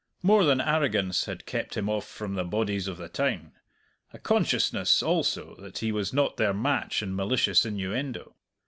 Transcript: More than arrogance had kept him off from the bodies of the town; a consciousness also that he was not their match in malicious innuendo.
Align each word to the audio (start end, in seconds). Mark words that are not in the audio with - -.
More 0.23 0.45
than 0.45 0.59
arrogance 0.59 1.25
had 1.25 1.45
kept 1.45 1.77
him 1.77 1.87
off 1.87 2.07
from 2.07 2.33
the 2.33 2.43
bodies 2.43 2.87
of 2.87 2.97
the 2.97 3.07
town; 3.07 3.51
a 4.11 4.17
consciousness 4.17 5.03
also 5.03 5.53
that 5.59 5.77
he 5.77 5.91
was 5.91 6.11
not 6.11 6.37
their 6.37 6.55
match 6.55 7.03
in 7.03 7.15
malicious 7.15 7.67
innuendo. 7.67 8.33